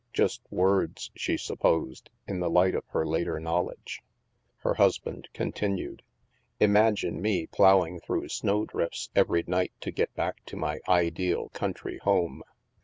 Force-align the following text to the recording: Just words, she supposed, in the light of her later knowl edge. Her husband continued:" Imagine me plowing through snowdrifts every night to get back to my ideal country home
Just 0.13 0.41
words, 0.49 1.11
she 1.15 1.37
supposed, 1.37 2.09
in 2.27 2.39
the 2.39 2.49
light 2.49 2.73
of 2.73 2.83
her 2.87 3.05
later 3.05 3.39
knowl 3.39 3.69
edge. 3.69 4.01
Her 4.61 4.73
husband 4.73 5.27
continued:" 5.31 6.01
Imagine 6.59 7.21
me 7.21 7.45
plowing 7.45 7.99
through 7.99 8.29
snowdrifts 8.29 9.11
every 9.15 9.43
night 9.45 9.73
to 9.81 9.91
get 9.91 10.11
back 10.15 10.43
to 10.47 10.55
my 10.57 10.79
ideal 10.89 11.49
country 11.49 11.99
home 11.99 12.41